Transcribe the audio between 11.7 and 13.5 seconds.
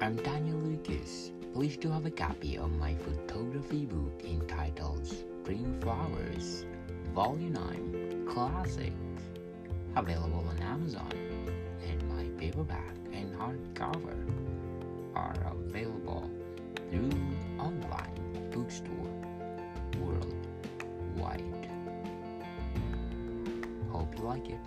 and my paperback and